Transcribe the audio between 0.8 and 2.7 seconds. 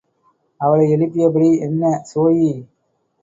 எழுப்பியபடி, என்ன ஸோயி?